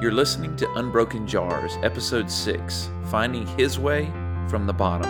[0.00, 4.12] You're listening to Unbroken Jars, Episode 6 Finding His Way
[4.48, 5.08] from the Bottom.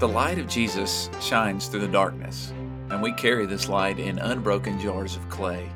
[0.00, 2.52] The light of Jesus shines through the darkness,
[2.90, 5.70] and we carry this light in unbroken jars of clay.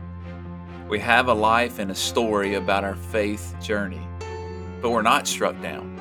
[0.89, 4.07] We have a life and a story about our faith journey,
[4.83, 5.98] but we're not struck down.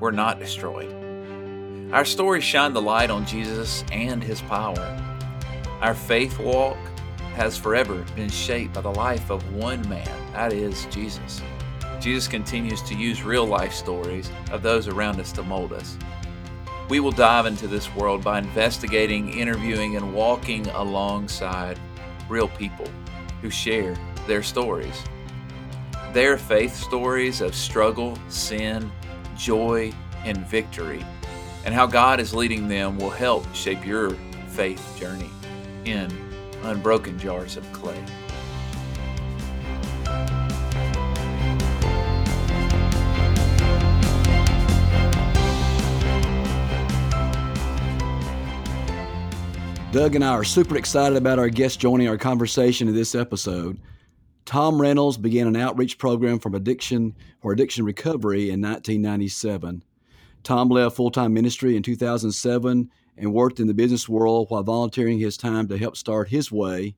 [0.00, 0.94] We're not destroyed.
[1.92, 4.78] Our stories shine the light on Jesus and his power.
[5.80, 6.76] Our faith walk
[7.34, 11.40] has forever been shaped by the life of one man, that is, Jesus.
[12.00, 15.96] Jesus continues to use real life stories of those around us to mold us.
[16.88, 21.78] We will dive into this world by investigating, interviewing, and walking alongside
[22.28, 22.88] real people
[23.42, 23.96] who share
[24.26, 25.02] their stories.
[26.12, 28.90] Their faith stories of struggle, sin,
[29.38, 29.92] joy,
[30.24, 31.04] and victory,
[31.64, 34.10] and how God is leading them will help shape your
[34.48, 35.30] faith journey
[35.84, 36.10] in
[36.64, 38.02] unbroken jars of clay.
[49.90, 53.78] Doug and I are super excited about our guest joining our conversation in this episode.
[54.48, 59.84] Tom Reynolds began an outreach program from addiction for addiction recovery in 1997.
[60.42, 65.36] Tom left full-time ministry in 2007 and worked in the business world while volunteering his
[65.36, 66.94] time to help start His Way,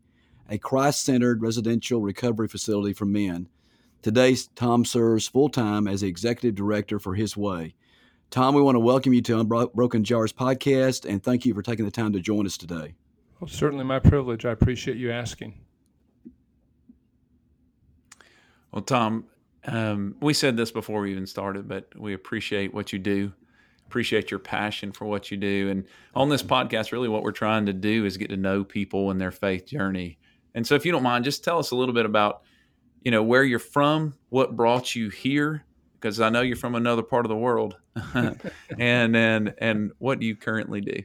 [0.48, 3.48] a Christ-centered residential recovery facility for men.
[4.00, 7.74] Today, Tom serves full-time as the executive director for His Way.
[8.30, 11.84] Tom, we want to welcome you to Unbroken Jars podcast and thank you for taking
[11.84, 12.94] the time to join us today.
[13.40, 14.44] Well, certainly my privilege.
[14.44, 15.58] I appreciate you asking.
[18.72, 19.24] Well, Tom,
[19.66, 23.32] um, we said this before we even started, but we appreciate what you do,
[23.86, 25.68] appreciate your passion for what you do.
[25.70, 29.10] And on this podcast, really what we're trying to do is get to know people
[29.10, 30.18] and their faith journey.
[30.54, 32.42] And so, if you don't mind, just tell us a little bit about,
[33.02, 35.64] you know, where you're from, what brought you here,
[35.94, 37.76] because I know you're from another part of the world,
[38.14, 41.02] and and and what do you currently do?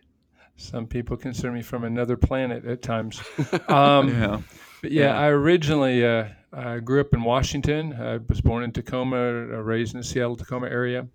[0.58, 3.22] Some people consider me from another planet at times.
[3.68, 4.42] Um, yeah.
[4.86, 5.20] But yeah, yeah.
[5.20, 7.94] I originally uh, I grew up in Washington.
[8.00, 11.08] I was born in Tacoma, uh, raised in the Seattle Tacoma area.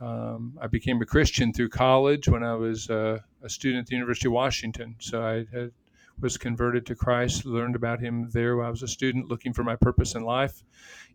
[0.00, 3.96] Um, I became a Christian through college when I was uh, a student at the
[3.96, 4.94] University of Washington.
[5.00, 5.72] So I had,
[6.20, 9.64] was converted to Christ, learned about Him there while I was a student, looking for
[9.64, 10.62] my purpose in life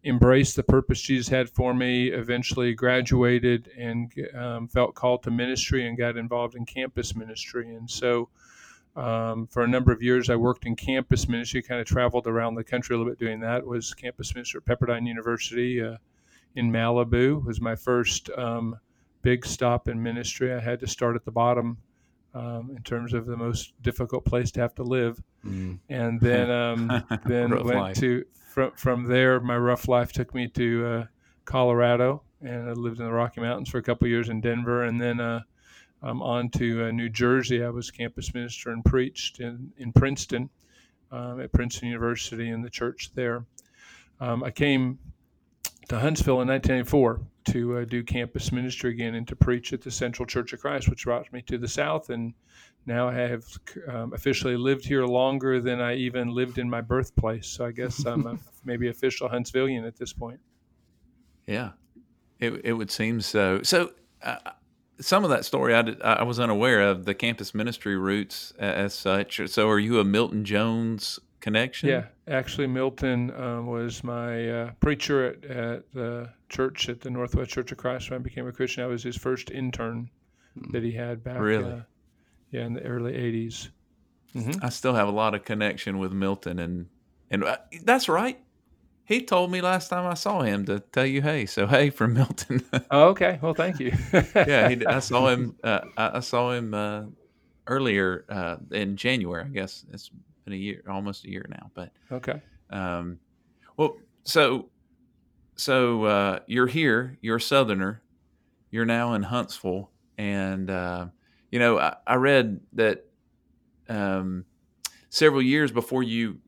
[0.03, 5.87] embraced the purpose Jesus had for me, eventually graduated and um, felt called to ministry
[5.87, 7.73] and got involved in campus ministry.
[7.73, 8.27] And so
[8.95, 12.55] um, for a number of years, I worked in campus ministry, kind of traveled around
[12.55, 13.65] the country a little bit doing that.
[13.65, 15.97] Was campus minister at Pepperdine University uh,
[16.55, 17.37] in Malibu.
[17.39, 18.77] It was my first um,
[19.23, 20.53] big stop in ministry.
[20.53, 21.77] I had to start at the bottom
[22.35, 25.79] um, in terms of the most difficult place to have to live, mm.
[25.89, 27.97] and then um, then went life.
[27.97, 31.05] to from from there, my rough life took me to uh,
[31.45, 35.01] Colorado, and I lived in the Rocky Mountains for a couple years in Denver, and
[35.01, 35.41] then uh,
[36.03, 37.63] um, on to uh, New Jersey.
[37.63, 40.49] I was campus minister and preached in in Princeton
[41.11, 43.45] um, at Princeton University in the church there.
[44.19, 44.99] Um, I came
[45.89, 49.91] to Huntsville in 1984 to uh, do campus ministry again and to preach at the
[49.91, 52.09] Central Church of Christ, which brought me to the South.
[52.09, 52.33] And
[52.85, 53.45] now I have
[53.87, 57.47] um, officially lived here longer than I even lived in my birthplace.
[57.47, 60.39] So I guess I'm a, maybe official Huntsvillian at this point.
[61.47, 61.71] Yeah,
[62.39, 63.61] it, it would seem so.
[63.63, 63.91] So
[64.21, 64.37] uh,
[64.99, 68.93] some of that story I, did, I was unaware of the campus ministry roots as
[68.93, 69.41] such.
[69.49, 71.89] So are you a Milton Jones connection?
[71.89, 77.51] Yeah, actually, Milton um, was my uh, preacher at, at the church at the Northwest
[77.51, 78.83] Church of Christ when I became a Christian.
[78.83, 80.09] I was his first intern
[80.71, 81.39] that he had back.
[81.39, 81.71] Really?
[81.71, 81.81] Uh,
[82.51, 83.69] yeah, in the early '80s.
[84.35, 84.65] Mm-hmm.
[84.65, 86.87] I still have a lot of connection with Milton, and
[87.29, 88.39] and uh, that's right.
[89.05, 91.45] He told me last time I saw him to tell you hey.
[91.45, 92.63] So hey from Milton.
[92.91, 93.37] oh, okay.
[93.41, 93.91] Well, thank you.
[94.35, 95.55] yeah, he, I saw him.
[95.63, 97.03] Uh, I, saw him uh,
[97.67, 99.43] earlier uh, in January.
[99.43, 100.09] I guess it's
[100.45, 101.69] been a year, almost a year now.
[101.73, 102.41] But okay.
[102.69, 103.19] Um,
[103.75, 104.69] well, so
[105.55, 107.17] so uh, you're here.
[107.21, 108.01] You're a Southerner.
[108.71, 111.07] You're now in Huntsville, and uh,
[111.51, 113.05] you know I, I read that
[113.89, 114.45] um,
[115.09, 116.39] several years before you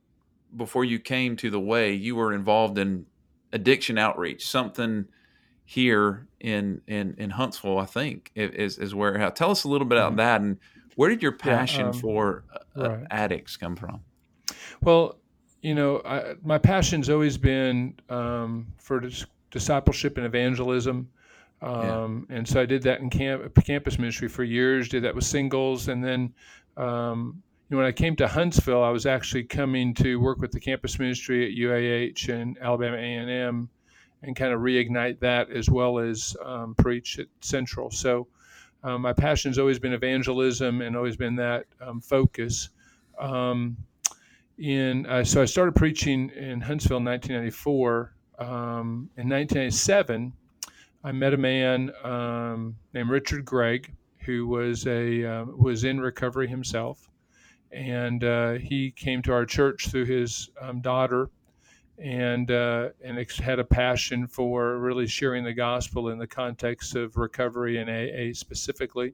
[0.55, 3.05] before you came to the way, you were involved in
[3.53, 4.47] addiction outreach.
[4.47, 5.07] Something
[5.65, 9.29] here in in in Huntsville, I think, is is where.
[9.31, 10.17] Tell us a little bit about mm-hmm.
[10.17, 10.57] that and
[10.95, 12.43] where did your passion yeah, um, for
[12.77, 13.07] uh, right.
[13.11, 14.01] addicts come from?
[14.81, 15.17] Well,
[15.61, 21.09] you know, I, my passion's always been um, for dis- discipleship and evangelism.
[21.61, 22.37] Um, yeah.
[22.37, 24.89] And so I did that in camp, campus ministry for years.
[24.89, 26.33] Did that with singles, and then
[26.77, 30.99] um, when I came to Huntsville, I was actually coming to work with the campus
[30.99, 33.69] ministry at UAH and Alabama A&M,
[34.21, 37.89] and kind of reignite that as well as um, preach at Central.
[37.91, 38.27] So
[38.83, 42.69] um, my passion's always been evangelism and always been that um, focus.
[43.19, 43.77] Um,
[44.57, 48.13] in uh, so I started preaching in Huntsville in 1994.
[48.37, 50.33] Um, in 1997,
[51.03, 53.91] I met a man um, named Richard Gregg
[54.25, 57.09] who was a uh, was in recovery himself,
[57.71, 61.29] and uh, he came to our church through his um, daughter,
[61.97, 67.17] and uh, and had a passion for really sharing the gospel in the context of
[67.17, 69.13] recovery and AA specifically.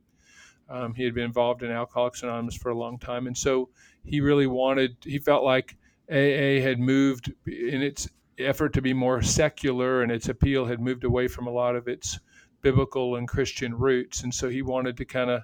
[0.69, 3.69] Um, he had been involved in Alcoholics Anonymous for a long time, and so
[4.03, 4.95] he really wanted.
[5.03, 5.75] He felt like
[6.09, 11.03] AA had moved in its effort to be more secular, and its appeal had moved
[11.03, 12.19] away from a lot of its
[12.61, 15.41] biblical and Christian roots, and so he wanted to kind of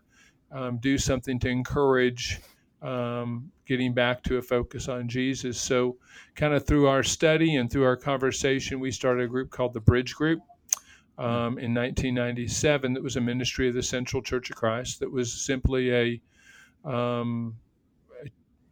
[0.52, 2.40] um, do something to encourage
[2.82, 5.60] um, getting back to a focus on Jesus.
[5.60, 5.98] So,
[6.36, 9.80] kind of through our study and through our conversation, we started a group called the
[9.80, 10.40] Bridge Group.
[11.18, 15.00] Um, in 1997, that was a ministry of the Central Church of Christ.
[15.00, 16.22] That was simply a
[16.88, 17.56] um,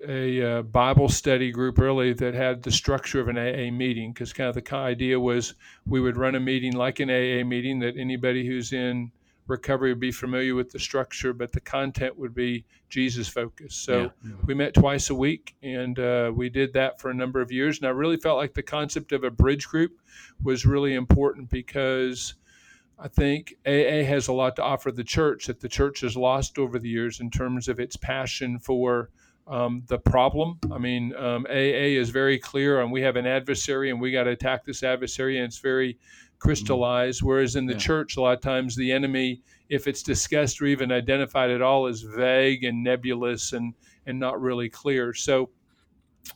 [0.07, 4.34] a, a, Bible study group really that had the structure of an AA meeting because
[4.34, 5.56] kind of the idea was
[5.86, 9.12] we would run a meeting like an AA meeting that anybody who's in
[9.47, 13.83] recovery would be familiar with the structure, but the content would be Jesus focused.
[13.83, 14.31] So yeah.
[14.45, 17.77] we met twice a week, and uh, we did that for a number of years.
[17.77, 20.00] And I really felt like the concept of a bridge group
[20.42, 22.36] was really important because
[22.97, 26.57] I think AA has a lot to offer the church that the church has lost
[26.57, 29.09] over the years in terms of its passion for
[29.47, 30.59] um, the problem.
[30.71, 34.24] I mean, um, AA is very clear, and we have an adversary, and we got
[34.24, 36.00] to attack this adversary, and it's very
[36.45, 36.50] mm-hmm.
[36.50, 37.21] crystallized.
[37.21, 37.80] Whereas in the yeah.
[37.80, 41.88] church, a lot of times the enemy, if it's discussed or even identified at all,
[41.88, 43.74] is vague and nebulous and
[44.07, 45.13] and not really clear.
[45.13, 45.50] So,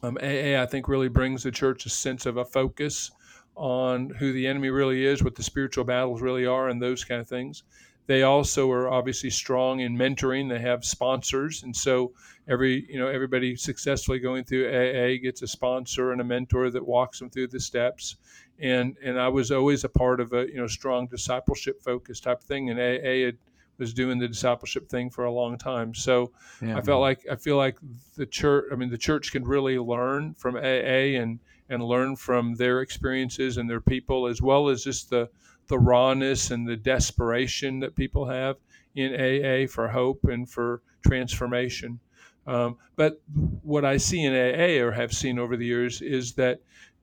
[0.01, 3.11] um, AA, I think, really brings the church a sense of a focus
[3.55, 7.21] on who the enemy really is, what the spiritual battles really are, and those kind
[7.21, 7.63] of things.
[8.09, 10.49] They also are obviously strong in mentoring.
[10.49, 12.11] They have sponsors, and so
[12.47, 16.87] every you know everybody successfully going through AA gets a sponsor and a mentor that
[16.87, 18.15] walks them through the steps.
[18.61, 22.39] And and I was always a part of a you know strong discipleship focused type
[22.41, 23.37] of thing, and AA had,
[23.77, 25.93] was doing the discipleship thing for a long time.
[25.93, 27.77] So yeah, I felt like I feel like
[28.15, 28.65] the church.
[28.71, 31.39] I mean, the church can really learn from AA and
[31.69, 35.29] and learn from their experiences and their people, as well as just the
[35.67, 38.57] the rawness and the desperation that people have
[38.95, 41.99] in AA for hope and for transformation.
[42.47, 43.21] Um, but
[43.61, 46.61] what I see in AA or have seen over the years is that,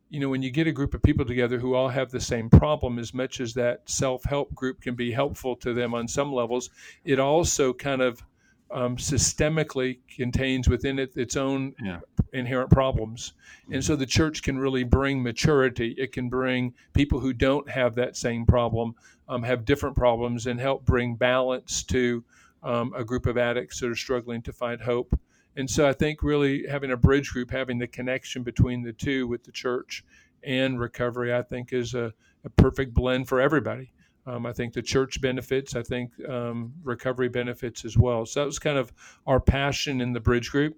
[0.08, 2.48] you know, when you get a group of people together who all have the same
[2.48, 6.32] problem, as much as that self help group can be helpful to them on some
[6.32, 6.70] levels,
[7.04, 8.22] it also kind of
[8.70, 12.00] um, systemically contains within it its own yeah.
[12.32, 13.32] inherent problems.
[13.70, 15.94] And so the church can really bring maturity.
[15.98, 18.94] It can bring people who don't have that same problem,
[19.28, 22.24] um, have different problems, and help bring balance to
[22.62, 25.18] um, a group of addicts that are struggling to find hope.
[25.56, 29.26] And so I think really having a bridge group, having the connection between the two
[29.26, 30.04] with the church
[30.44, 32.12] and recovery, I think is a,
[32.44, 33.92] a perfect blend for everybody.
[34.26, 35.76] Um, I think the church benefits.
[35.76, 38.26] I think um, recovery benefits as well.
[38.26, 38.92] So that was kind of
[39.26, 40.76] our passion in the Bridge Group,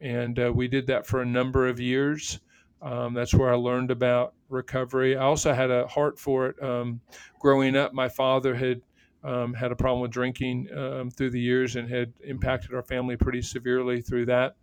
[0.00, 2.40] and uh, we did that for a number of years.
[2.80, 5.16] Um, that's where I learned about recovery.
[5.16, 6.62] I also had a heart for it.
[6.62, 7.00] Um,
[7.40, 8.80] growing up, my father had
[9.24, 13.16] um, had a problem with drinking um, through the years and had impacted our family
[13.16, 14.56] pretty severely through that.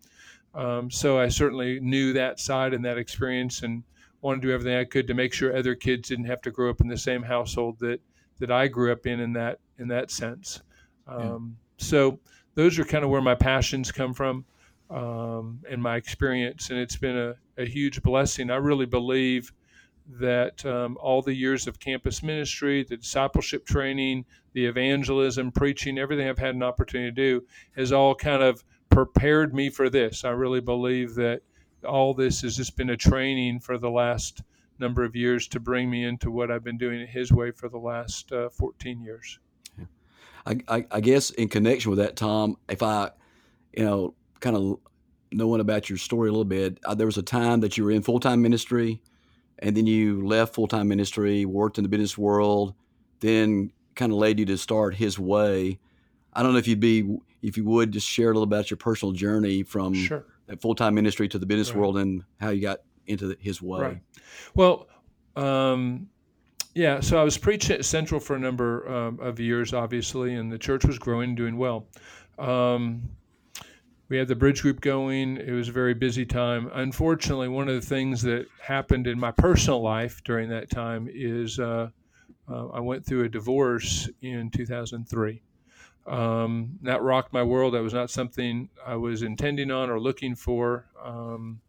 [0.90, 3.84] so I certainly knew that side and that experience and
[4.22, 6.70] wanted to do everything I could to make sure other kids didn't have to grow
[6.70, 8.00] up in the same household that
[8.40, 10.62] that I grew up in in that in that sense.
[11.08, 11.86] Um, yeah.
[11.86, 12.20] So
[12.56, 14.46] those are kind of where my passions come from
[14.90, 18.52] um, and my experience, and it's been a, a huge blessing.
[18.52, 19.52] I really believe
[20.20, 26.28] that um, all the years of campus ministry, the discipleship training, the evangelism, preaching, everything
[26.28, 30.24] I've had an opportunity to do has all kind of prepared me for this.
[30.24, 31.42] I really believe that
[31.88, 34.42] all this has just been a training for the last
[34.80, 37.78] number of years to bring me into what I've been doing His way for the
[37.78, 39.40] last uh, 14 years.
[40.46, 43.12] I, I, I, guess in connection with that, Tom, if I,
[43.74, 44.80] you know, kind of
[45.32, 48.02] knowing about your story a little bit, there was a time that you were in
[48.02, 49.02] full time ministry,
[49.62, 52.74] and then you left full time ministry, worked in the business world,
[53.20, 55.80] then kind of led you to start His way.
[56.34, 58.78] I don't know if you'd be, if you would, just share a little about your
[58.78, 60.26] personal journey from sure.
[60.48, 61.80] that full time ministry to the business right.
[61.80, 63.82] world and how you got into his way.
[63.82, 63.98] Right.
[64.56, 64.88] Well,
[65.36, 66.10] um,
[66.74, 70.52] yeah, so I was preaching at Central for a number um, of years, obviously, and
[70.52, 71.88] the church was growing, and doing well.
[72.40, 73.04] Um,
[74.12, 75.38] we had the bridge group going.
[75.38, 76.70] It was a very busy time.
[76.74, 81.58] Unfortunately, one of the things that happened in my personal life during that time is
[81.60, 81.88] uh,
[82.52, 85.42] uh, I went through a divorce in 2003.
[86.08, 87.74] Um, that rocked my world.
[87.74, 90.90] That was not something I was intending on or looking for.
[91.02, 91.62] Um,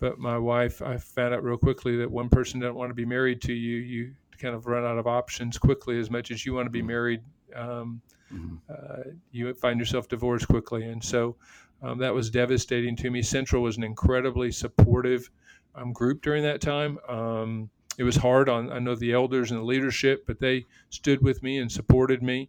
[0.00, 3.04] but my wife, I found out real quickly that one person doesn't want to be
[3.04, 3.76] married to you.
[3.76, 6.80] You kind of run out of options quickly as much as you want to be
[6.80, 7.20] married.
[7.54, 8.00] Um,
[8.32, 8.56] mm-hmm.
[8.68, 10.84] uh, you find yourself divorced quickly.
[10.84, 11.36] And so
[11.82, 13.22] um, that was devastating to me.
[13.22, 15.30] Central was an incredibly supportive
[15.74, 16.98] um, group during that time.
[17.08, 21.22] Um, it was hard on I know the elders and the leadership, but they stood
[21.22, 22.48] with me and supported me.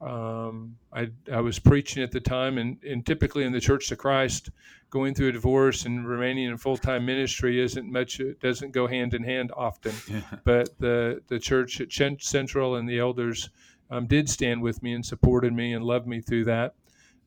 [0.00, 3.98] Um, I, I was preaching at the time, and, and typically in the Church of
[3.98, 4.50] Christ,
[4.88, 8.18] going through a divorce and remaining in full time ministry isn't much.
[8.18, 9.94] It doesn't go hand in hand often.
[10.08, 10.22] Yeah.
[10.44, 13.50] But the the church at Central and the elders
[13.90, 16.74] um, did stand with me and supported me and loved me through that.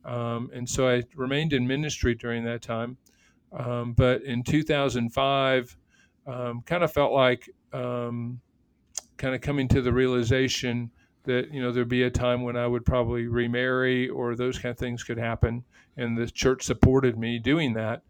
[0.05, 2.97] Um, and so I remained in ministry during that time.
[3.51, 5.77] Um, but in 2005,
[6.25, 8.39] um, kind of felt like um,
[9.17, 10.89] kind of coming to the realization
[11.23, 14.71] that you know there'd be a time when I would probably remarry or those kind
[14.71, 15.63] of things could happen,
[15.97, 18.01] and the church supported me doing that.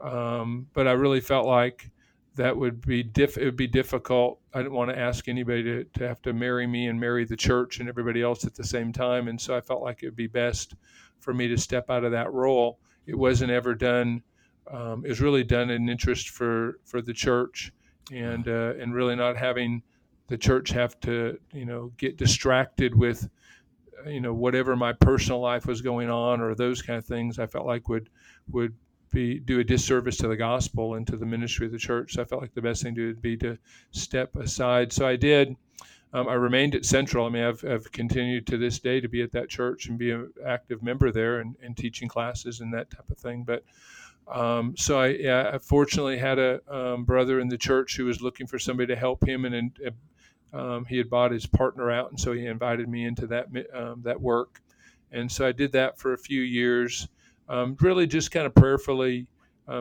[0.00, 1.90] Um, but I really felt like
[2.36, 4.40] that would be diff- it would be difficult.
[4.54, 7.36] I didn't want to ask anybody to, to have to marry me and marry the
[7.36, 10.16] church and everybody else at the same time, and so I felt like it would
[10.16, 10.74] be best
[11.18, 12.78] for me to step out of that role.
[13.06, 14.22] It wasn't ever done.
[14.70, 17.72] Um, it was really done in interest for for the church,
[18.12, 19.82] and uh, and really not having
[20.28, 23.28] the church have to you know get distracted with
[24.06, 27.38] you know whatever my personal life was going on or those kind of things.
[27.38, 28.08] I felt like would
[28.50, 28.74] would
[29.10, 32.14] be do a disservice to the gospel and to the ministry of the church.
[32.14, 33.58] So I felt like the best thing to do would be to
[33.90, 34.92] step aside.
[34.92, 35.56] So I did.
[36.12, 37.26] Um, I remained at Central.
[37.26, 40.10] I mean, I've, I've, continued to this day to be at that church and be
[40.10, 43.44] an active member there and, and teaching classes and that type of thing.
[43.44, 43.62] But
[44.26, 48.20] um, so I, yeah, I, fortunately had a um, brother in the church who was
[48.20, 49.72] looking for somebody to help him, and, and
[50.52, 54.02] um, he had bought his partner out, and so he invited me into that um,
[54.02, 54.60] that work.
[55.12, 57.08] And so I did that for a few years,
[57.50, 59.26] um, really just kind of prayerfully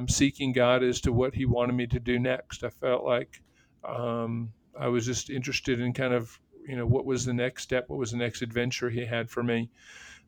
[0.08, 2.64] seeking God as to what He wanted me to do next.
[2.64, 3.42] I felt like
[3.84, 7.98] I was just interested in kind of you know what was the next step, what
[7.98, 9.70] was the next adventure he had for me.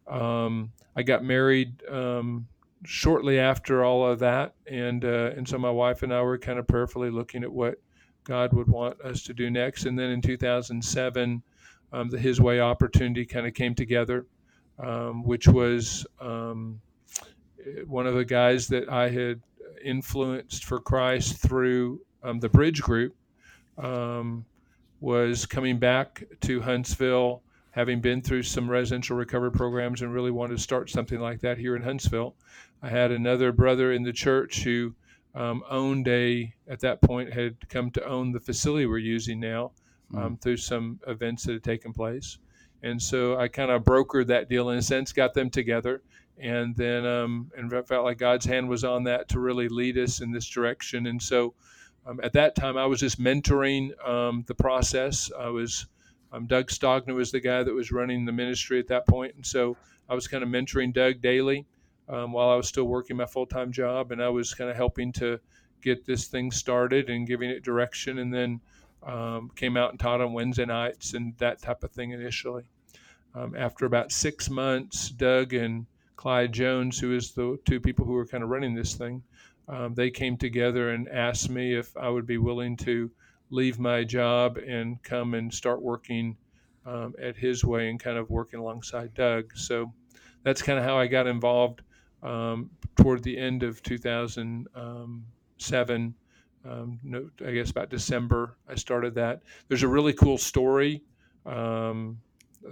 [0.07, 2.47] Um, I got married um,
[2.83, 6.59] shortly after all of that, and uh, and so my wife and I were kind
[6.59, 7.75] of prayerfully looking at what
[8.23, 9.85] God would want us to do next.
[9.85, 11.43] And then in 2007,
[11.93, 14.25] um, the His Way opportunity kind of came together,
[14.79, 16.81] um, which was um,
[17.85, 19.41] one of the guys that I had
[19.83, 23.15] influenced for Christ through um, the Bridge Group
[23.77, 24.45] um,
[24.99, 27.41] was coming back to Huntsville,
[27.71, 31.57] having been through some residential recovery programs and really wanted to start something like that
[31.57, 32.35] here in Huntsville.
[32.83, 34.93] I had another brother in the church who
[35.33, 39.71] um, owned a, at that point, had come to own the facility we're using now
[40.15, 40.41] um, mm.
[40.41, 42.37] through some events that had taken place.
[42.83, 46.01] And so I kind of brokered that deal in a sense, got them together,
[46.37, 50.21] and then um, and felt like God's hand was on that to really lead us
[50.21, 51.07] in this direction.
[51.07, 51.53] And so
[52.05, 55.31] um, at that time, I was just mentoring um, the process.
[55.37, 55.85] I was
[56.31, 59.45] um, Doug Stogner was the guy that was running the ministry at that point, and
[59.45, 59.77] so
[60.09, 61.65] I was kind of mentoring Doug daily
[62.07, 64.75] um, while I was still working my full time job, and I was kind of
[64.75, 65.39] helping to
[65.81, 68.61] get this thing started and giving it direction, and then
[69.03, 72.63] um, came out and taught on Wednesday nights and that type of thing initially.
[73.57, 75.85] After about six months, Doug and
[76.21, 79.23] Clyde Jones, who is the two people who were kind of running this thing,
[79.67, 83.09] um, they came together and asked me if I would be willing to
[83.49, 86.37] leave my job and come and start working
[86.85, 89.57] um, at his way and kind of working alongside Doug.
[89.57, 89.91] So
[90.43, 91.81] that's kind of how I got involved
[92.21, 96.15] um, toward the end of 2007.
[96.63, 99.41] Um, no, I guess about December, I started that.
[99.69, 101.01] There's a really cool story
[101.47, 102.19] um,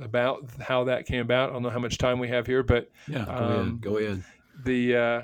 [0.01, 1.49] about how that came about.
[1.49, 3.59] I don't know how much time we have here, but yeah, go ahead.
[3.59, 4.23] Um, go ahead.
[4.63, 5.21] The uh,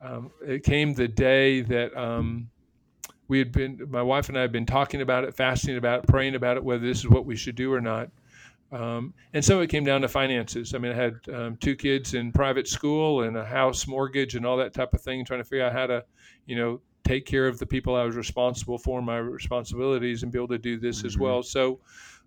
[0.00, 2.48] um, it came the day that um,
[3.28, 6.06] we had been, my wife and I had been talking about it, fasting about it,
[6.08, 8.10] praying about it, whether this is what we should do or not.
[8.70, 10.74] Um, and so it came down to finances.
[10.74, 14.44] I mean, I had um, two kids in private school and a house mortgage and
[14.44, 16.04] all that type of thing, trying to figure out how to,
[16.46, 20.38] you know, take care of the people I was responsible for, my responsibilities, and be
[20.38, 21.06] able to do this mm-hmm.
[21.06, 21.42] as well.
[21.42, 21.80] So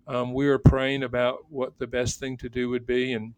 [0.06, 3.12] um, we were praying about what the best thing to do would be.
[3.12, 3.34] And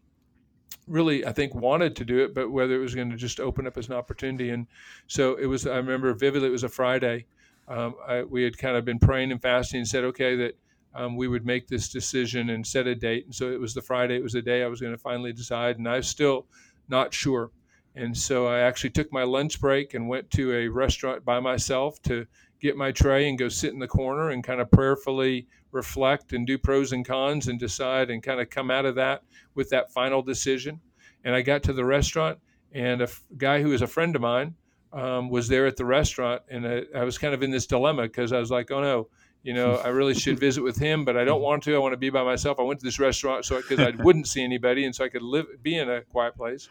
[0.87, 3.67] really, I think, wanted to do it, but whether it was going to just open
[3.67, 4.49] up as an opportunity.
[4.49, 4.67] And
[5.07, 7.25] so it was, I remember vividly, it was a Friday.
[7.67, 10.57] Um, I, we had kind of been praying and fasting and said, okay, that
[10.93, 13.25] um, we would make this decision and set a date.
[13.25, 15.33] And so it was the Friday, it was the day I was going to finally
[15.33, 16.45] decide, and I was still
[16.87, 17.51] not sure.
[17.95, 22.01] And so I actually took my lunch break and went to a restaurant by myself
[22.03, 22.27] to
[22.61, 26.47] get my tray and go sit in the corner and kind of prayerfully reflect and
[26.47, 29.91] do pros and cons and decide and kind of come out of that with that
[29.91, 30.79] final decision.
[31.23, 32.39] And I got to the restaurant,
[32.71, 34.55] and a f- guy who is a friend of mine
[34.93, 38.03] um, was there at the restaurant, and I, I was kind of in this dilemma
[38.03, 39.09] because I was like, oh no,
[39.43, 41.75] you know, I really should visit with him, but I don't want to.
[41.75, 42.59] I want to be by myself.
[42.59, 45.21] I went to this restaurant so because I wouldn't see anybody, and so I could
[45.21, 46.69] live, be in a quiet place.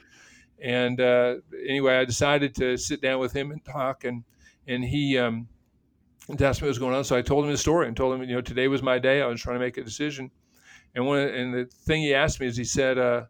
[0.61, 1.37] And uh,
[1.69, 4.25] anyway, I decided to sit down with him and talk, and
[4.67, 5.49] and he um,
[6.31, 7.05] asked me what was going on.
[7.05, 9.23] So I told him the story and told him, you know, today was my day.
[9.23, 10.31] I was trying to make a decision,
[10.95, 13.25] and one and the thing he asked me is he said, uh,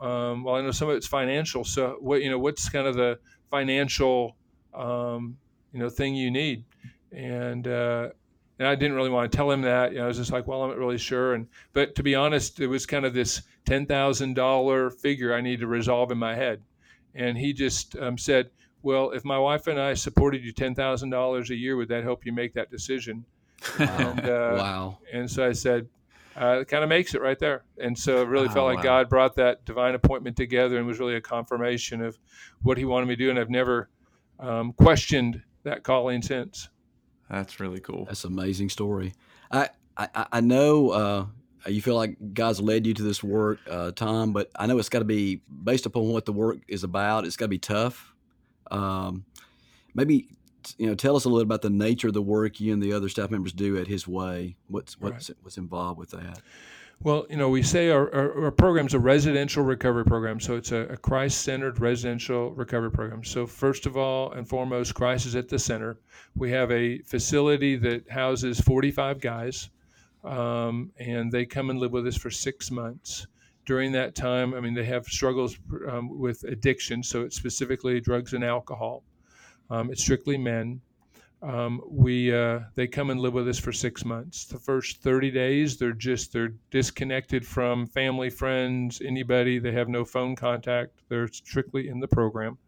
[0.00, 1.64] um, "Well, I know some of it's financial.
[1.64, 3.18] So what you know, what's kind of the
[3.50, 4.36] financial
[4.74, 5.36] um,
[5.72, 6.64] you know thing you need?"
[7.12, 8.08] And uh,
[8.58, 9.92] and I didn't really want to tell him that.
[9.92, 11.34] You know, I was just like, well, I'm not really sure.
[11.34, 15.40] And but to be honest, it was kind of this ten thousand dollar figure I
[15.40, 16.62] need to resolve in my head.
[17.14, 18.50] And he just um, said,
[18.82, 22.04] well, if my wife and I supported you ten thousand dollars a year, would that
[22.04, 23.24] help you make that decision?
[23.78, 24.98] and, uh, wow.
[25.12, 25.88] And so I said,
[26.40, 27.64] uh, it kind of makes it right there.
[27.78, 28.82] And so it really oh, felt like wow.
[28.82, 32.18] God brought that divine appointment together and was really a confirmation of
[32.62, 33.30] what He wanted me to do.
[33.30, 33.88] And I've never
[34.38, 36.68] um, questioned that calling since.
[37.28, 38.04] That's really cool.
[38.04, 39.14] That's an amazing story.
[39.50, 41.26] I I, I know uh,
[41.66, 44.88] you feel like God's led you to this work, uh, Tom, but I know it's
[44.88, 47.26] got to be based upon what the work is about.
[47.26, 48.14] It's got to be tough.
[48.70, 49.24] Um,
[49.94, 50.28] maybe
[50.76, 52.92] you know, tell us a little about the nature of the work you and the
[52.92, 54.56] other staff members do at His Way.
[54.68, 55.38] What's what's right.
[55.42, 56.40] what's involved with that?
[57.00, 60.40] Well, you know, we say our, our, our program's a residential recovery program.
[60.40, 63.22] So it's a, a Christ centered residential recovery program.
[63.22, 65.98] So, first of all and foremost, Christ is at the center.
[66.34, 69.70] We have a facility that houses 45 guys,
[70.24, 73.28] um, and they come and live with us for six months.
[73.68, 77.02] During that time, I mean, they have struggles um, with addiction.
[77.02, 79.02] So, it's specifically drugs and alcohol.
[79.68, 80.80] Um, it's strictly men
[81.40, 84.44] um, we uh, they come and live with us for six months.
[84.44, 89.58] The first 30 days, they're just they're disconnected from family, friends, anybody.
[89.58, 91.02] They have no phone contact.
[91.08, 92.58] They're strictly in the program.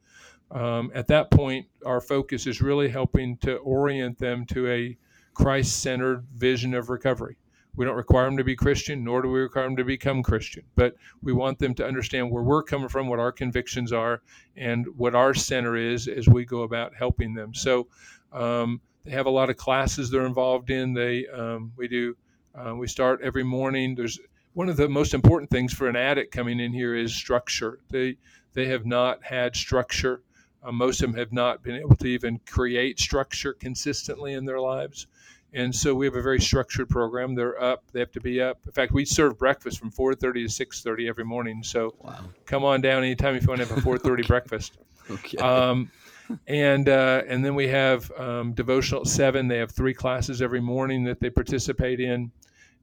[0.52, 4.96] Um, at that point, our focus is really helping to orient them to a
[5.34, 7.36] Christ-centered vision of recovery.
[7.76, 10.64] We don't require them to be Christian, nor do we require them to become Christian,
[10.74, 14.22] but we want them to understand where we're coming from, what our convictions are,
[14.56, 17.54] and what our center is as we go about helping them.
[17.54, 17.86] So
[18.32, 20.92] um, they have a lot of classes they're involved in.
[20.92, 22.16] They um, we do
[22.54, 23.94] uh, we start every morning.
[23.94, 24.18] There's
[24.52, 27.80] one of the most important things for an addict coming in here is structure.
[27.90, 28.16] They
[28.52, 30.22] they have not had structure.
[30.62, 34.60] Uh, most of them have not been able to even create structure consistently in their
[34.60, 35.06] lives.
[35.52, 37.34] And so we have a very structured program.
[37.34, 37.82] They're up.
[37.92, 38.58] They have to be up.
[38.66, 41.62] In fact, we serve breakfast from 4:30 to 6:30 every morning.
[41.62, 42.20] So wow.
[42.46, 44.78] come on down anytime if you want to have a 4:30 breakfast.
[45.10, 45.38] Okay.
[45.38, 45.90] Um,
[46.46, 49.48] and uh, and then we have um, devotional seven.
[49.48, 52.30] They have three classes every morning that they participate in,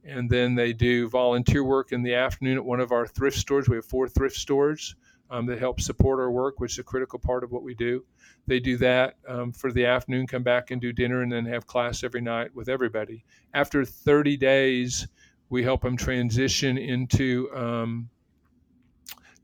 [0.04, 3.66] and then they do volunteer work in the afternoon at one of our thrift stores.
[3.66, 4.94] We have four thrift stores
[5.30, 8.04] um, that help support our work, which is a critical part of what we do.
[8.46, 11.66] They do that um, for the afternoon, come back and do dinner, and then have
[11.66, 13.24] class every night with everybody.
[13.54, 15.06] After 30 days,
[15.50, 18.08] we help them transition into um,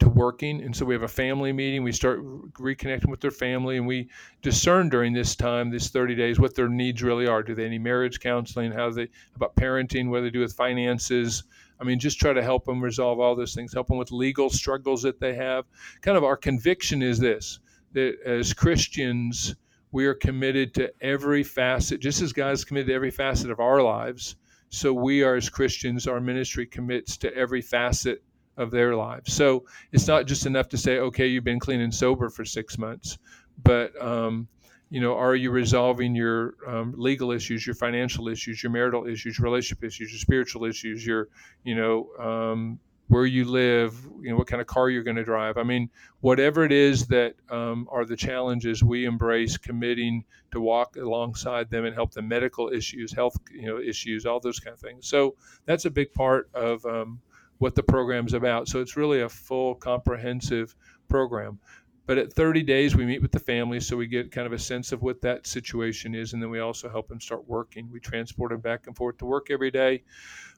[0.00, 0.62] to working.
[0.62, 1.82] And so we have a family meeting.
[1.82, 2.20] We start
[2.54, 4.08] reconnecting with their family and we
[4.42, 7.42] discern during this time, this 30 days, what their needs really are.
[7.42, 8.72] Do they need marriage counseling?
[8.72, 11.44] How they about parenting, what they do with finances?
[11.80, 14.50] I mean, just try to help them resolve all those things, help them with legal
[14.50, 15.64] struggles that they have.
[16.02, 17.60] Kind of our conviction is this
[17.92, 19.54] that as Christians,
[19.92, 23.60] we are committed to every facet, just as God is committed to every facet of
[23.60, 24.34] our lives.
[24.68, 28.24] So we are, as Christians, our ministry commits to every facet
[28.56, 29.32] of their lives.
[29.32, 32.76] So it's not just enough to say, okay, you've been clean and sober for six
[32.78, 33.18] months,
[33.62, 34.48] but um,
[34.94, 39.36] you know, are you resolving your um, legal issues, your financial issues, your marital issues,
[39.36, 41.30] your relationship issues, your spiritual issues, your,
[41.64, 42.78] you know, um,
[43.08, 45.58] where you live, you know, what kind of car you're going to drive.
[45.58, 50.94] I mean, whatever it is that um, are the challenges, we embrace committing to walk
[50.94, 54.80] alongside them and help them medical issues, health, you know, issues, all those kind of
[54.80, 55.08] things.
[55.08, 55.34] So
[55.66, 57.20] that's a big part of um,
[57.58, 58.68] what the program's about.
[58.68, 60.76] So it's really a full, comprehensive
[61.08, 61.58] program.
[62.06, 64.58] But at 30 days, we meet with the family so we get kind of a
[64.58, 66.32] sense of what that situation is.
[66.32, 67.90] And then we also help them start working.
[67.90, 70.02] We transport them back and forth to work every day.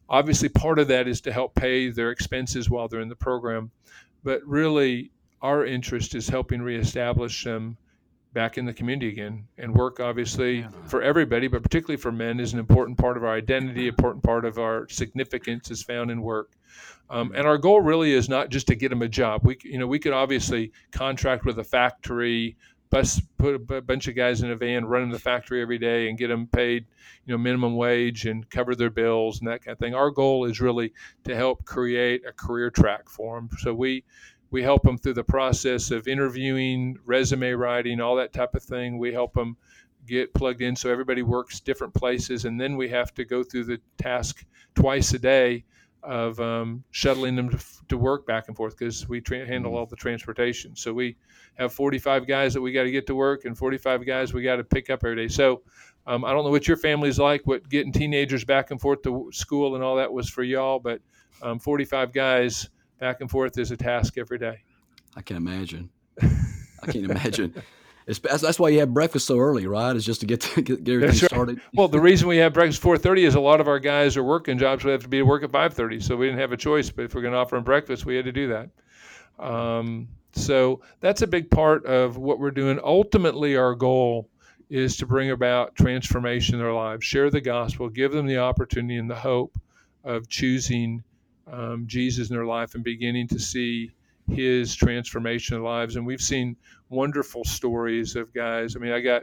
[0.09, 3.71] Obviously, part of that is to help pay their expenses while they're in the program.
[4.25, 7.77] But really, our interest is helping reestablish them
[8.37, 9.49] back in the community again.
[9.57, 10.69] And work, obviously, yeah.
[10.85, 14.45] for everybody, but particularly for men, is an important part of our identity, important part
[14.45, 16.53] of our significance is found in work.
[17.09, 19.41] Um, and our goal really is not just to get them a job.
[19.45, 22.59] We, you know, we could obviously contract with a factory,
[22.91, 26.11] bus, put a bunch of guys in a van, run in the factory every day,
[26.11, 26.85] and get them paid,
[27.25, 29.95] you know, minimum wage and cover their bills and that kind of thing.
[29.95, 30.93] Our goal is really
[31.25, 33.49] to help create a career track for them.
[33.61, 34.05] So we
[34.51, 38.99] we help them through the process of interviewing, resume writing, all that type of thing.
[38.99, 39.57] We help them
[40.07, 43.65] get plugged in so everybody works different places, and then we have to go through
[43.65, 45.65] the task twice a day
[46.07, 49.79] of um, shuttling them to, to, work back and forth because we tra- handle mm-hmm.
[49.79, 50.77] all the transportation.
[50.77, 51.17] So we
[51.57, 54.57] have 45 guys that we got to get to work and 45 guys we got
[54.57, 55.29] to pick up every day.
[55.29, 55.63] So
[56.07, 59.29] um, I don't know what your family's like, what getting teenagers back and forth to
[59.33, 61.01] school and all that was for y'all, but
[61.43, 64.63] um, 45 guys back and forth is a task every day.
[65.17, 65.91] I can imagine.
[66.21, 67.55] I can't imagine.
[68.09, 69.97] It's, that's why you have breakfast so early, right?
[69.97, 71.17] Is just to get to get, everything right.
[71.17, 71.61] started.
[71.75, 74.23] well, the reason we have breakfast four thirty is a lot of our guys are
[74.23, 74.85] working jobs.
[74.85, 76.89] We have to be at work at five thirty, so we didn't have a choice.
[76.89, 79.45] But if we're going to offer them breakfast, we had to do that.
[79.45, 82.79] Um, so that's a big part of what we're doing.
[82.85, 84.29] Ultimately, our goal
[84.71, 88.99] is to bring about transformation in their lives, share the gospel, give them the opportunity
[88.99, 89.59] and the hope
[90.05, 91.03] of choosing
[91.51, 93.91] um, Jesus in their life and beginning to see
[94.31, 95.97] his transformation of lives.
[95.97, 96.57] And we've seen
[96.89, 98.77] wonderful stories of guys.
[98.77, 99.23] I mean, I got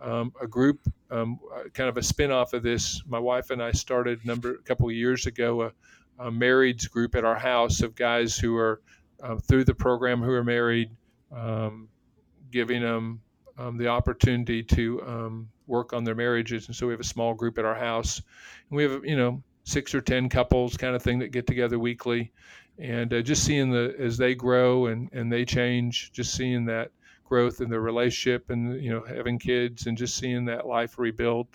[0.00, 3.02] um, a group, um, uh, kind of a spinoff of this.
[3.06, 5.72] My wife and I started number a couple of years ago a,
[6.18, 8.80] a marrieds group at our house of guys who are
[9.22, 10.90] uh, through the program who are married,
[11.32, 11.88] um,
[12.50, 13.20] giving them
[13.58, 16.66] um, the opportunity to um, work on their marriages.
[16.66, 18.20] And so we have a small group at our house,
[18.70, 21.78] and we have you know six or ten couples kind of thing that get together
[21.78, 22.32] weekly
[22.78, 26.90] and uh, just seeing the as they grow and and they change just seeing that
[27.24, 31.48] growth in their relationship and you know having kids and just seeing that life rebuilt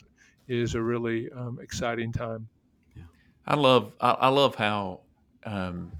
[0.47, 2.47] is a really um, exciting time
[2.95, 3.03] yeah.
[3.47, 4.99] i love I, I love how
[5.45, 5.91] um,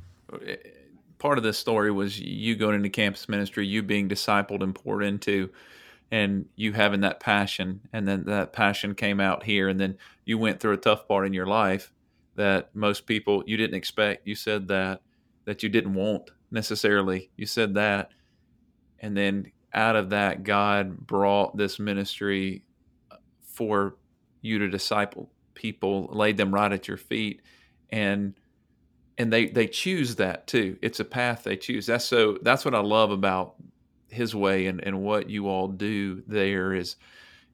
[1.18, 5.04] part of this story was you going into campus ministry you being discipled and poured
[5.04, 5.50] into
[6.12, 10.38] and you having that passion and then that passion came out here and then you
[10.38, 11.94] went through a tough part in your life
[12.36, 15.02] that most people you didn't expect you said that
[15.46, 17.30] that you didn't want necessarily.
[17.38, 18.12] You said that.
[19.00, 22.64] And then out of that, God brought this ministry
[23.10, 23.96] uh, for
[24.42, 27.42] you to disciple people, laid them right at your feet.
[27.90, 28.36] And
[29.18, 30.78] and they they choose that too.
[30.82, 31.86] It's a path they choose.
[31.86, 33.56] That's so that's what I love about
[34.10, 36.98] his way and, and what you all do there is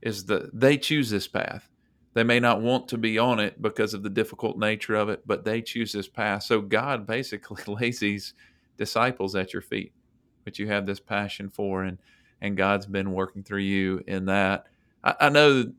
[0.01, 1.69] is that they choose this path
[2.17, 5.21] they may not want to be on it because of the difficult nature of it,
[5.27, 6.41] but they choose this path.
[6.41, 8.33] So God basically lays these
[8.75, 9.93] disciples at your feet,
[10.41, 11.99] which you have this passion for, and
[12.41, 14.65] and God's been working through you in that.
[15.03, 15.71] I, I know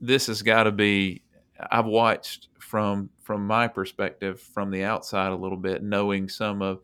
[0.00, 1.22] this has got to be.
[1.70, 6.80] I've watched from from my perspective from the outside a little bit, knowing some of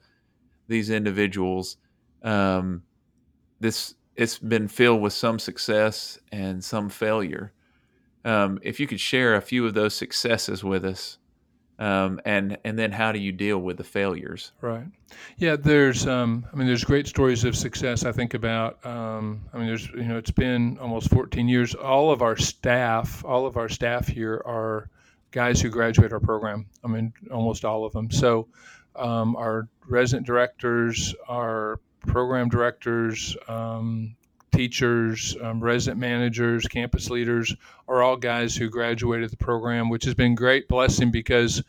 [0.68, 1.78] these individuals.
[2.22, 2.84] Um,
[3.58, 7.52] this it's been filled with some success and some failure
[8.24, 11.18] um, if you could share a few of those successes with us,
[11.78, 14.52] um, and and then how do you deal with the failures?
[14.60, 14.84] Right.
[15.36, 15.56] Yeah.
[15.56, 16.06] There's.
[16.06, 18.04] Um, I mean, there's great stories of success.
[18.04, 18.84] I think about.
[18.84, 19.88] Um, I mean, there's.
[19.90, 21.74] You know, it's been almost 14 years.
[21.74, 24.90] All of our staff, all of our staff here are
[25.30, 26.66] guys who graduate our program.
[26.84, 28.10] I mean, almost all of them.
[28.10, 28.48] So,
[28.96, 34.16] um, our resident directors, our program directors, um,
[34.58, 37.54] teachers, um, resident managers, campus leaders
[37.86, 41.62] are all guys who graduated the program, which has been great blessing because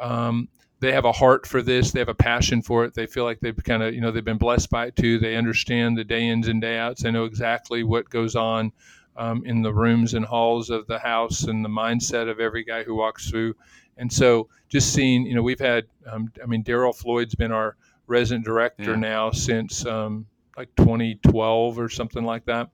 [0.00, 0.48] um,
[0.80, 1.92] they have a heart for this.
[1.92, 2.92] They have a passion for it.
[2.92, 5.20] They feel like they've kind of, you know, they've been blessed by it too.
[5.20, 7.04] They understand the day ins and day outs.
[7.04, 8.72] They know exactly what goes on
[9.16, 12.82] um, in the rooms and halls of the house and the mindset of every guy
[12.82, 13.54] who walks through.
[13.96, 17.76] And so just seeing, you know, we've had, um, I mean, Daryl Floyd's been our
[18.08, 18.96] resident director yeah.
[18.96, 22.70] now since um, like 2012 or something like that.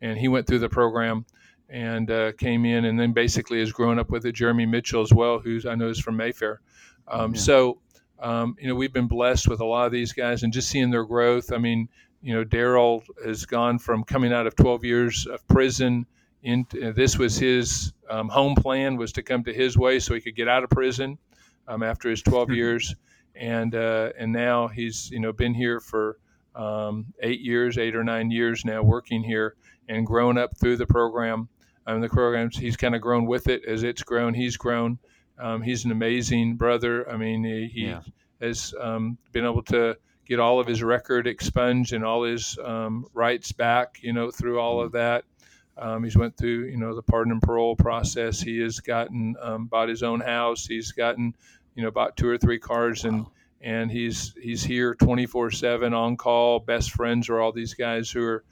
[0.00, 1.24] And he went through the program
[1.68, 4.32] and uh, came in and then basically has grown up with it.
[4.32, 6.60] Jeremy Mitchell as well, who's I know is from Mayfair.
[7.08, 7.40] Um, yeah.
[7.40, 7.78] So,
[8.20, 10.90] um, you know, we've been blessed with a lot of these guys and just seeing
[10.90, 11.52] their growth.
[11.52, 11.88] I mean,
[12.22, 16.06] you know, Daryl has gone from coming out of 12 years of prison.
[16.42, 20.14] In, uh, this was his um, home plan was to come to his way so
[20.14, 21.18] he could get out of prison
[21.68, 22.94] um, after his 12 years,
[23.34, 26.18] and uh, and now he's you know been here for
[26.54, 29.56] um, eight years, eight or nine years now working here
[29.88, 31.48] and grown up through the program.
[31.86, 34.32] Um, the programs, he's kind of grown with it as it's grown.
[34.32, 34.98] He's grown.
[35.38, 37.10] Um, he's an amazing brother.
[37.10, 38.00] I mean, he, he yeah.
[38.40, 43.06] has um, been able to get all of his record expunged and all his um,
[43.12, 43.98] rights back.
[44.00, 45.24] You know, through all of that.
[45.76, 48.40] Um, he's went through, you know, the pardon and parole process.
[48.40, 50.66] He has gotten um, bought his own house.
[50.66, 51.34] He's gotten,
[51.74, 53.26] you know, bought two or three cars, and
[53.64, 56.60] and he's he's here 24/7 on call.
[56.60, 58.44] Best friends are all these guys who are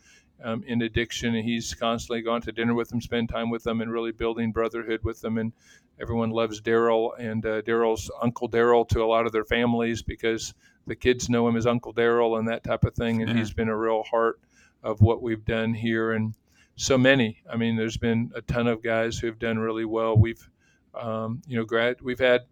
[0.43, 3.83] um, in addiction, and he's constantly gone to dinner with them, spend time with them,
[3.83, 5.37] and really building brotherhood with them.
[5.37, 5.53] And
[6.01, 10.55] everyone loves Daryl, and uh, Daryl's Uncle Daryl to a lot of their families because
[10.87, 13.21] the kids know him as Uncle Daryl and that type of thing.
[13.21, 13.37] And yeah.
[13.37, 14.41] he's been a real heart
[14.83, 16.35] of what we've done here and
[16.75, 17.43] so many.
[17.49, 20.17] I mean, there's been a ton of guys who have done really well.
[20.17, 20.49] We've,
[20.95, 22.47] um, you know, grad, we've had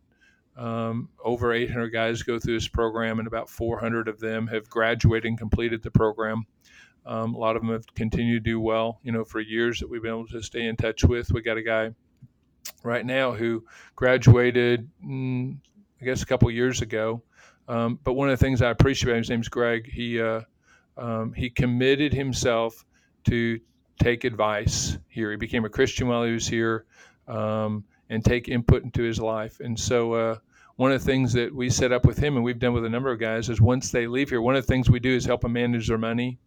[0.61, 5.27] um, over 800 guys go through this program, and about 400 of them have graduated
[5.27, 6.45] and completed the program.
[7.07, 9.89] Um, a lot of them have continued to do well, you know, for years that
[9.89, 11.33] we've been able to stay in touch with.
[11.33, 11.93] We got a guy
[12.83, 13.65] right now who
[13.97, 15.57] graduated, mm,
[16.01, 17.23] I guess, a couple years ago.
[17.67, 19.91] Um, but one of the things I appreciate, about his name's Greg.
[19.91, 20.43] He uh,
[20.99, 22.85] um, he committed himself
[23.25, 23.61] to
[24.03, 25.31] take advice here.
[25.31, 26.85] He became a Christian while he was here
[27.29, 29.61] um, and take input into his life.
[29.61, 30.37] And so, uh,
[30.81, 32.89] one of the things that we set up with him and we've done with a
[32.89, 35.27] number of guys is once they leave here, one of the things we do is
[35.27, 36.39] help them manage their money,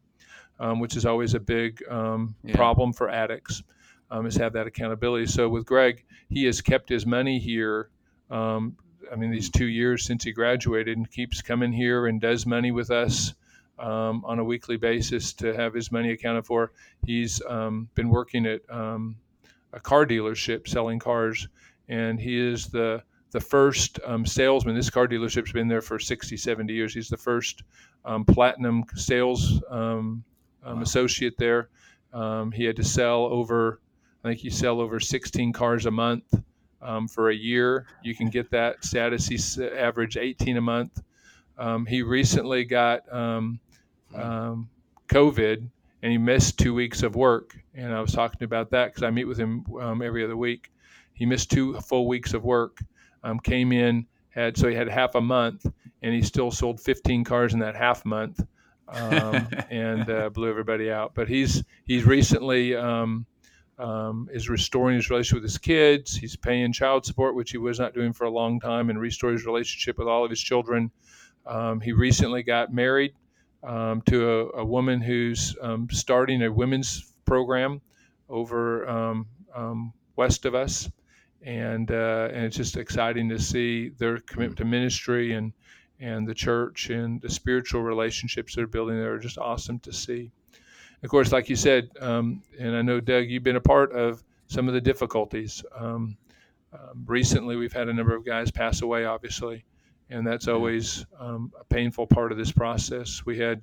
[0.60, 2.56] um, which is always a big um, yeah.
[2.56, 3.62] problem for addicts,
[4.10, 5.28] um, is have that accountability.
[5.28, 7.89] So, with Greg, he has kept his money here.
[8.32, 8.76] Um,
[9.12, 12.72] I mean, these two years since he graduated and keeps coming here and does money
[12.72, 13.36] with us
[13.78, 16.72] um, on a weekly basis to have his money accounted for.
[17.06, 19.15] He's um, been working at um,
[19.74, 21.48] a car dealership selling cars,
[21.88, 24.76] and he is the the first um, salesman.
[24.76, 26.93] This car dealership's been there for 60, 70 years.
[26.93, 27.63] He's the first
[28.06, 30.24] um, platinum sales um,
[30.65, 30.80] wow.
[30.82, 31.69] associate there.
[32.54, 33.82] he had to sell over,
[34.24, 36.34] I think he sell over 16 cars a month
[37.10, 37.88] for a year.
[38.04, 39.28] You can get that status.
[39.28, 41.02] He averaged 18 a month.
[41.58, 43.60] Um, he recently got um,
[44.15, 44.69] um,
[45.08, 45.67] COVID
[46.02, 47.58] and he missed two weeks of work.
[47.74, 50.72] And I was talking about that because I meet with him um, every other week.
[51.13, 52.80] He missed two full weeks of work,
[53.24, 55.66] um, came in, had so he had half a month,
[56.02, 58.46] and he still sold 15 cars in that half month.
[58.88, 61.16] Um, and uh, blew everybody out.
[61.16, 63.26] But he's he's recently um,
[63.80, 66.16] um, is restoring his relationship with his kids.
[66.16, 69.38] He's paying child support, which he was not doing for a long time, and restoring
[69.38, 70.92] his relationship with all of his children.
[71.46, 73.14] Um, he recently got married
[73.64, 77.82] um, to a, a, woman who's um, starting a women's program
[78.30, 80.90] over um, um, west of us.
[81.44, 85.52] And, uh, and it's just exciting to see their commitment to ministry and,
[86.00, 90.32] and the church and the spiritual relationships they're building there are just awesome to see.
[91.04, 94.24] Of course, like you said, um, and I know, Doug, you've been a part of
[94.48, 95.64] some of the difficulties.
[97.06, 99.66] recently, we've had a number of guys pass away, obviously
[100.14, 103.26] and that's always um, a painful part of this process.
[103.26, 103.62] We had,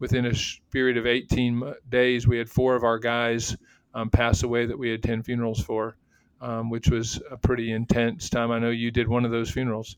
[0.00, 0.32] within a
[0.72, 3.56] period of 18 days, we had four of our guys
[3.94, 5.96] um, pass away that we had 10 funerals for,
[6.42, 8.50] um, which was a pretty intense time.
[8.50, 9.96] I know you did one of those funerals.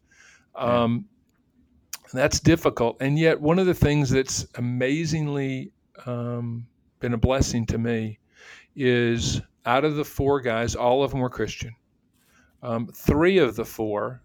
[0.54, 1.06] Um,
[2.12, 2.98] that's difficult.
[3.00, 5.72] And yet, one of the things that's amazingly
[6.06, 6.66] um,
[7.00, 8.18] been a blessing to me
[8.76, 11.74] is out of the four guys, all of them were Christian.
[12.62, 14.22] Um, three of the four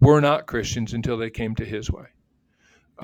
[0.00, 2.06] were not Christians until they came to His way.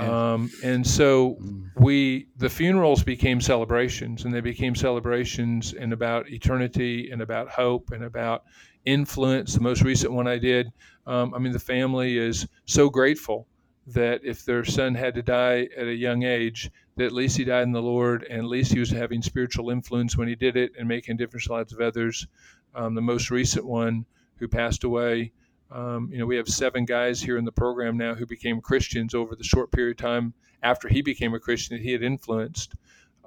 [0.01, 1.71] Um, and so mm.
[1.77, 7.91] we, the funerals became celebrations, and they became celebrations and about eternity and about hope
[7.91, 8.45] and about
[8.85, 9.55] influence.
[9.55, 10.73] The most recent one I did,
[11.07, 13.47] um, I mean, the family is so grateful
[13.87, 17.45] that if their son had to die at a young age, that at least he
[17.45, 20.57] died in the Lord, and at least he was having spiritual influence when he did
[20.57, 22.27] it and making a difference in the lives of others.
[22.75, 24.05] Um, the most recent one
[24.37, 25.33] who passed away
[25.71, 29.15] um, you know, we have seven guys here in the program now who became Christians
[29.15, 32.75] over the short period of time after he became a Christian that he had influenced.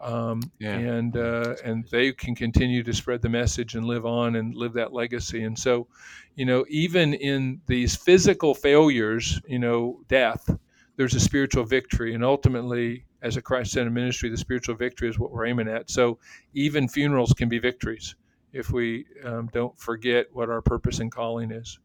[0.02, 0.72] Um, yeah.
[0.78, 4.74] and uh, and they can continue to spread the message and live on and live
[4.74, 5.44] that legacy.
[5.44, 5.86] And so,
[6.34, 10.50] you know, even in these physical failures, you know, death,
[10.96, 15.32] there's a spiritual victory, and ultimately, as a Christ-centered ministry, the spiritual victory is what
[15.32, 15.92] we're aiming at.
[15.92, 16.18] So,
[16.56, 18.16] even funerals can be victories
[18.54, 21.78] if we um, don't forget what our purpose and calling is.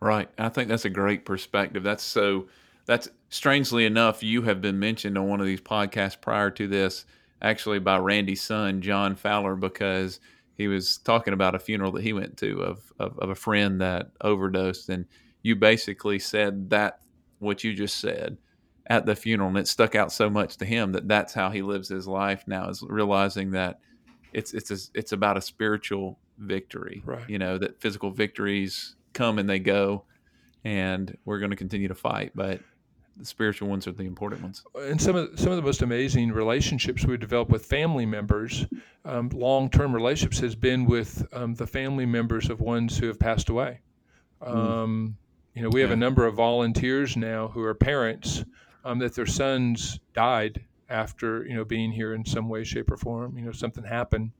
[0.00, 0.28] Right.
[0.38, 1.82] I think that's a great perspective.
[1.82, 2.48] That's so
[2.86, 7.04] that's strangely enough, you have been mentioned on one of these podcasts prior to this,
[7.42, 10.20] actually by Randy's son, John Fowler, because
[10.54, 13.80] he was talking about a funeral that he went to of, of, of a friend
[13.80, 14.88] that overdosed.
[14.88, 15.04] And
[15.42, 17.00] you basically said that,
[17.40, 18.38] what you just said
[18.86, 19.50] at the funeral.
[19.50, 22.44] And it stuck out so much to him that that's how he lives his life
[22.46, 23.80] now is realizing that
[24.32, 27.28] it's, it's, a, it's about a spiritual victory, right.
[27.28, 30.04] you know, that physical victories come and they go,
[30.64, 32.32] and we're going to continue to fight.
[32.34, 32.60] But
[33.16, 34.64] the spiritual ones are the important ones.
[34.76, 38.66] And some of some of the most amazing relationships we develop with family members,
[39.04, 43.18] um, long term relationships, has been with um, the family members of ones who have
[43.18, 43.80] passed away.
[44.42, 44.54] Mm.
[44.54, 45.16] Um,
[45.54, 45.94] you know, we have yeah.
[45.94, 48.44] a number of volunteers now who are parents
[48.84, 52.96] um, that their sons died after you know being here in some way, shape, or
[52.96, 53.36] form.
[53.36, 54.30] You know, something happened,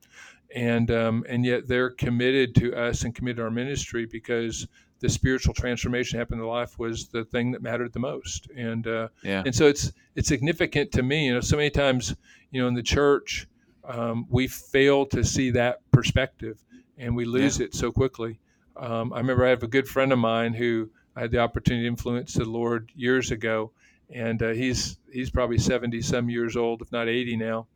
[0.55, 4.67] and um, and yet they're committed to us and committed to our ministry because
[5.01, 8.49] the spiritual transformation happened in their life was the thing that mattered the most.
[8.57, 9.43] And uh, yeah.
[9.45, 11.27] and so it's it's significant to me.
[11.27, 12.15] You know, so many times,
[12.51, 13.47] you know, in the church,
[13.85, 16.65] um, we fail to see that perspective,
[16.97, 17.67] and we lose yeah.
[17.67, 18.39] it so quickly.
[18.77, 21.85] Um, I remember I have a good friend of mine who I had the opportunity
[21.85, 23.73] to influence the Lord years ago,
[24.11, 27.67] and uh, he's he's probably seventy some years old, if not eighty now,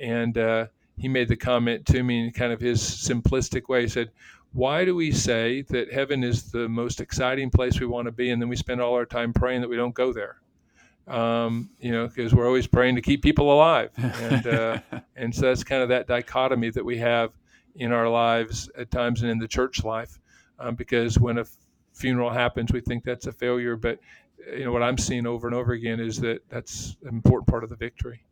[0.00, 3.82] and uh, he made the comment to me in kind of his simplistic way.
[3.82, 4.10] He said,
[4.56, 8.30] why do we say that heaven is the most exciting place we want to be,
[8.30, 10.40] and then we spend all our time praying that we don't go there?
[11.06, 14.78] Um, you know, because we're always praying to keep people alive, and uh,
[15.14, 17.32] and so that's kind of that dichotomy that we have
[17.76, 20.18] in our lives at times and in the church life.
[20.58, 21.44] Um, because when a
[21.92, 24.00] funeral happens, we think that's a failure, but
[24.50, 27.62] you know what I'm seeing over and over again is that that's an important part
[27.62, 28.24] of the victory.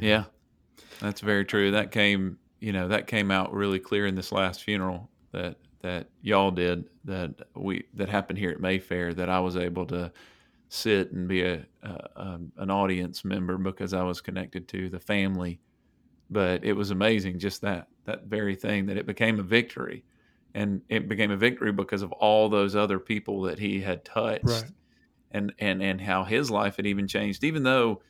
[0.00, 0.24] Yeah,
[1.00, 1.72] that's very true.
[1.72, 6.08] That came you know that came out really clear in this last funeral that that
[6.22, 10.12] y'all did that we that happened here at Mayfair that I was able to
[10.68, 15.00] sit and be a, a, um, an audience member because I was connected to the
[15.00, 15.60] family.
[16.30, 20.04] But it was amazing, just that that very thing that it became a victory,
[20.54, 24.44] and it became a victory because of all those other people that he had touched,
[24.44, 24.70] right.
[25.32, 28.00] and and and how his life had even changed, even though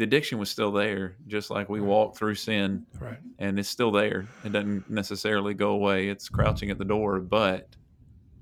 [0.00, 1.86] the addiction was still there, just like we right.
[1.86, 3.18] walk through sin, right.
[3.38, 4.26] and it's still there.
[4.42, 6.08] It doesn't necessarily go away.
[6.08, 7.68] It's crouching at the door, but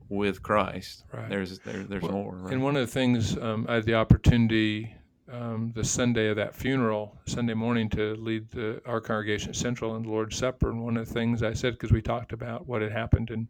[0.09, 1.29] with Christ, right.
[1.29, 2.37] there's there, there's well, more.
[2.37, 2.53] Right?
[2.53, 4.95] And one of the things um, I had the opportunity
[5.33, 9.97] um, the Sunday of that funeral, Sunday morning, to lead the, our congregation at Central
[9.97, 10.71] in the Lord's Supper.
[10.71, 13.49] And one of the things I said, because we talked about what had happened, and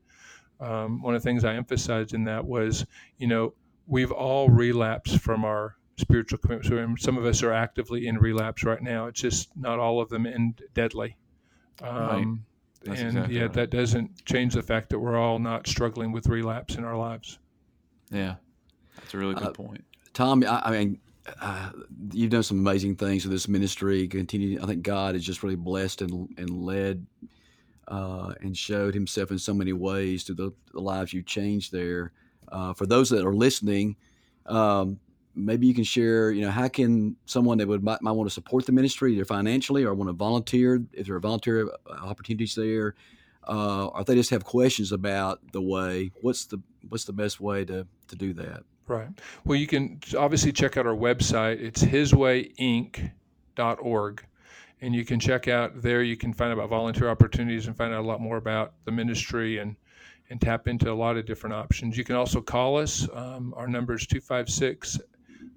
[0.60, 2.86] um, one of the things I emphasized in that was,
[3.18, 3.52] you know,
[3.86, 6.98] we've all relapsed from our spiritual commitment.
[6.98, 9.06] So some of us are actively in relapse right now.
[9.06, 11.16] It's just not all of them end deadly.
[11.82, 12.44] Um,
[12.86, 12.98] right.
[12.98, 13.52] and exactly right.
[13.52, 17.38] that doesn't change the fact that we're all not struggling with relapse in our lives.
[18.10, 18.36] Yeah,
[18.96, 19.84] that's a really good uh, point.
[20.12, 20.98] Tom, I, I mean,
[21.40, 21.70] uh,
[22.12, 24.08] you've done some amazing things with this ministry.
[24.08, 27.06] Continue, I think God has just really blessed and and led
[27.86, 32.12] uh, and showed Himself in so many ways to the, the lives you've changed there.
[32.50, 33.96] Uh, for those that are listening,
[34.46, 34.98] um,
[35.38, 38.34] maybe you can share, you know, how can someone that would might, might want to
[38.34, 42.54] support the ministry either financially or want to volunteer, if there are volunteer uh, opportunities
[42.54, 42.94] there,
[43.48, 47.40] uh, or if they just have questions about the way, what's the what's the best
[47.40, 48.62] way to, to do that?
[48.86, 49.08] Right.
[49.44, 51.60] Well, you can obviously check out our website.
[51.60, 54.24] It's hiswayinc.org.
[54.80, 57.92] And you can check out there, you can find out about volunteer opportunities and find
[57.92, 59.74] out a lot more about the ministry and
[60.30, 61.96] and tap into a lot of different options.
[61.96, 63.08] You can also call us.
[63.14, 65.00] Um, our number is 256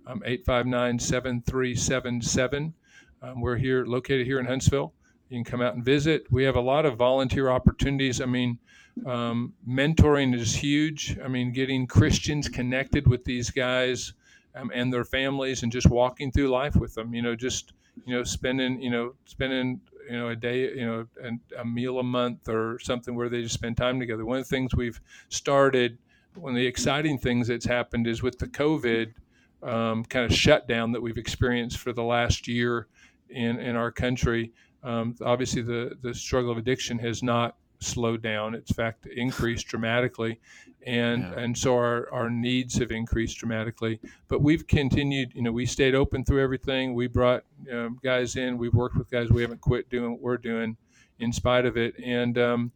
[0.07, 2.73] um, 859 7377.
[3.21, 4.93] Um, we're here, located here in Huntsville.
[5.29, 6.25] You can come out and visit.
[6.31, 8.19] We have a lot of volunteer opportunities.
[8.19, 8.59] I mean,
[9.05, 11.17] um, mentoring is huge.
[11.23, 14.13] I mean, getting Christians connected with these guys
[14.55, 17.73] um, and their families and just walking through life with them, you know, just,
[18.05, 21.99] you know, spending, you know, spending, you know, a day, you know, a, a meal
[21.99, 24.25] a month or something where they just spend time together.
[24.25, 25.97] One of the things we've started,
[26.35, 29.13] one of the exciting things that's happened is with the COVID,
[29.63, 32.87] um, kind of shutdown that we've experienced for the last year
[33.29, 34.51] in, in our country.
[34.83, 38.55] Um, obviously, the, the struggle of addiction has not slowed down.
[38.55, 40.39] It's in fact increased dramatically.
[40.87, 41.39] And, yeah.
[41.39, 43.99] and so our, our needs have increased dramatically.
[44.27, 46.95] But we've continued, you know, we stayed open through everything.
[46.95, 49.29] We brought um, guys in, we've worked with guys.
[49.29, 50.77] We haven't quit doing what we're doing
[51.19, 51.93] in spite of it.
[52.03, 52.71] And, um,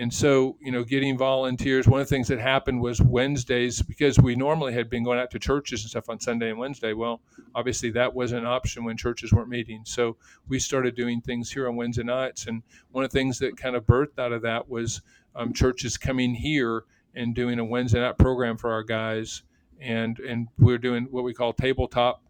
[0.00, 4.16] and so, you know, getting volunteers, one of the things that happened was Wednesdays, because
[4.16, 6.92] we normally had been going out to churches and stuff on Sunday and Wednesday.
[6.92, 7.20] Well,
[7.52, 9.82] obviously that wasn't an option when churches weren't meeting.
[9.84, 12.46] So we started doing things here on Wednesday nights.
[12.46, 15.02] And one of the things that kind of birthed out of that was
[15.34, 16.84] um, churches coming here
[17.16, 19.42] and doing a Wednesday night program for our guys.
[19.80, 22.22] And, and we're doing what we call tabletop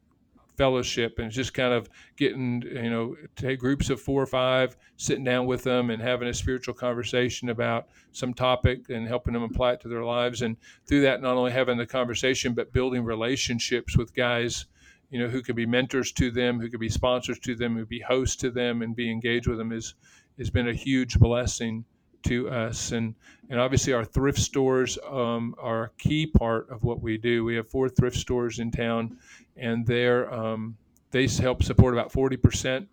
[0.58, 5.22] fellowship and just kind of getting you know take groups of four or five sitting
[5.22, 9.72] down with them and having a spiritual conversation about some topic and helping them apply
[9.72, 10.56] it to their lives and
[10.86, 14.66] through that not only having the conversation but building relationships with guys
[15.10, 17.80] you know who could be mentors to them who could be sponsors to them who
[17.80, 19.94] could be hosts to them and be engaged with them is
[20.38, 21.84] has been a huge blessing
[22.24, 22.92] to us.
[22.92, 23.14] And
[23.50, 27.44] and obviously our thrift stores um, are a key part of what we do.
[27.44, 29.18] We have four thrift stores in town,
[29.58, 30.76] and they're um,
[31.10, 32.88] they help support about forty percent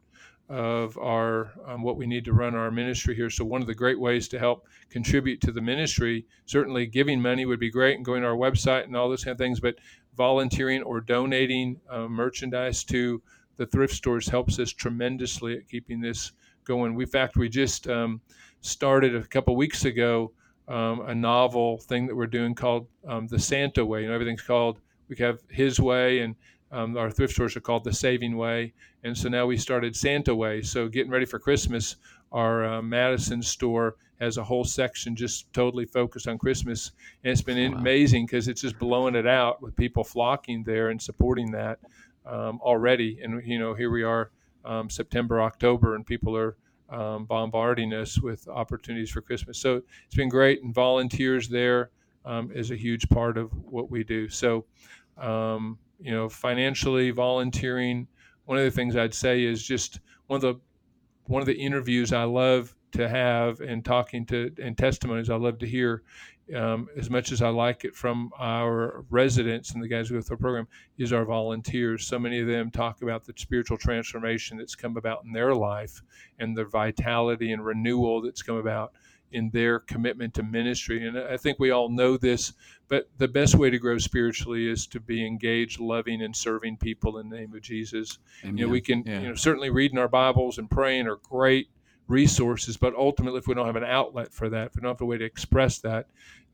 [0.47, 3.30] of our um, what we need to run our ministry here.
[3.30, 7.45] So one of the great ways to help contribute to the ministry, certainly giving money
[7.45, 9.59] would be great, and going to our website and all those kind of things.
[9.59, 9.76] But
[10.16, 13.22] volunteering or donating uh, merchandise to
[13.57, 16.32] the thrift stores helps us tremendously at keeping this
[16.63, 16.95] going.
[16.95, 18.22] We, in fact, we just um,
[18.61, 20.32] started a couple weeks ago
[20.68, 24.01] um, a novel thing that we're doing called um, the Santa Way.
[24.01, 24.80] You know, everything's called.
[25.07, 26.36] We have His Way, and
[26.72, 28.74] um, our thrift stores are called the Saving Way.
[29.03, 30.61] And so now we started Santa Way.
[30.61, 31.97] So getting ready for Christmas,
[32.32, 36.91] our uh, Madison store has a whole section just totally focused on Christmas,
[37.24, 37.78] and it's been wow.
[37.78, 41.80] amazing because it's just blowing it out with people flocking there and supporting that
[42.26, 43.20] um, already.
[43.22, 44.32] And you know, here we are,
[44.63, 46.55] um, September, October, and people are
[46.89, 49.57] um, bombarding us with opportunities for Christmas.
[49.59, 51.89] So it's been great, and volunteers there
[52.24, 54.30] um, is a huge part of what we do.
[54.30, 54.66] So,
[55.18, 58.07] um, you know, financially volunteering.
[58.45, 60.59] One of the things I'd say is just one of the
[61.25, 65.57] one of the interviews I love to have and talking to and testimonies I love
[65.59, 66.03] to hear
[66.53, 70.37] um, as much as I like it from our residents and the guys with the
[70.37, 70.67] program,
[70.97, 72.05] is our volunteers.
[72.05, 76.01] So many of them talk about the spiritual transformation that's come about in their life
[76.37, 78.93] and the vitality and renewal that's come about
[79.36, 81.05] in their commitment to ministry.
[81.05, 82.53] And I think we all know this,
[82.88, 87.17] but the best way to grow spiritually is to be engaged, loving, and serving people
[87.17, 88.17] in the name of Jesus.
[88.43, 88.57] Amen.
[88.57, 89.19] You know, we can, yeah.
[89.19, 91.69] you know, certainly reading our Bibles and praying are great
[92.07, 95.01] resources, but ultimately, if we don't have an outlet for that, if we don't have
[95.01, 96.07] a way to express that,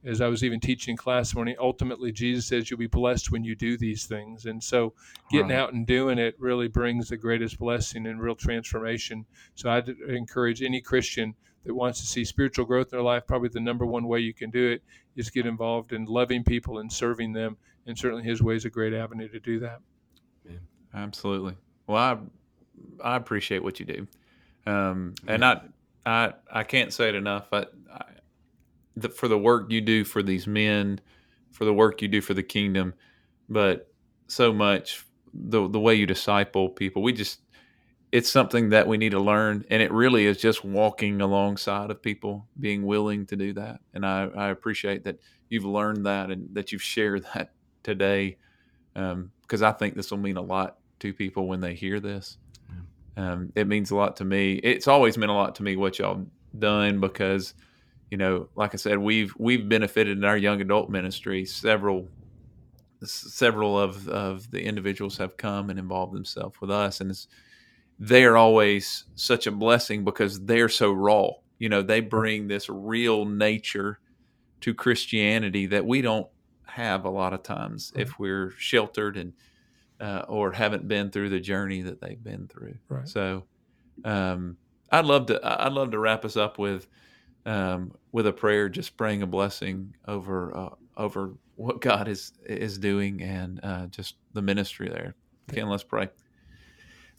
[0.04, 3.56] as I was even teaching class morning, ultimately Jesus says you'll be blessed when you
[3.56, 4.46] do these things.
[4.46, 4.94] And so
[5.30, 5.60] getting right.
[5.60, 9.26] out and doing it really brings the greatest blessing and real transformation.
[9.54, 13.50] So I'd encourage any Christian that wants to see spiritual growth in their life, probably
[13.50, 14.84] the number one way you can do it
[15.16, 17.58] is get involved in loving people and serving them.
[17.86, 19.80] And certainly his way is a great avenue to do that.
[20.48, 20.58] Yeah,
[20.94, 21.56] absolutely.
[21.88, 22.18] Well, I,
[23.04, 24.08] I appreciate what you do.
[24.66, 25.62] Um, and I,
[26.06, 27.48] I, I can't say it enough.
[27.52, 28.06] I, I,
[28.96, 31.00] the, for the work you do for these men,
[31.52, 32.94] for the work you do for the kingdom,
[33.50, 33.92] but
[34.28, 37.02] so much the the way you disciple people.
[37.02, 37.42] We just
[38.12, 42.02] it's something that we need to learn, and it really is just walking alongside of
[42.02, 43.80] people, being willing to do that.
[43.94, 47.54] And I, I appreciate that you've learned that and that you've shared that
[47.84, 48.38] today,
[48.94, 52.38] because um, I think this will mean a lot to people when they hear this.
[53.18, 54.54] Um, it means a lot to me.
[54.56, 56.26] It's always meant a lot to me what y'all
[56.58, 57.54] done because,
[58.10, 61.46] you know, like I said, we've we've benefited in our young adult ministry.
[61.46, 62.08] Several
[63.04, 67.12] several of of the individuals have come and involved themselves with us, and
[68.02, 71.30] they are always such a blessing because they're so raw.
[71.60, 74.00] You know, they bring this real nature
[74.62, 76.28] to Christianity that we don't
[76.66, 79.34] have a lot of times if we're sheltered and
[80.00, 82.74] uh, or haven't been through the journey that they've been through.
[82.90, 83.08] Right.
[83.08, 83.44] So,
[84.04, 84.58] um,
[84.92, 86.88] I'd love to I'd love to wrap us up with
[87.46, 92.80] um, with a prayer, just praying a blessing over uh, over what God is is
[92.80, 95.14] doing and uh, just the ministry there.
[95.50, 96.10] Ken, let's pray.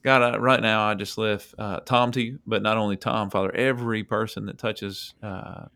[0.03, 3.30] God, I, right now I just lift uh, Tom to you, but not only Tom,
[3.30, 5.66] Father, every person that touches uh,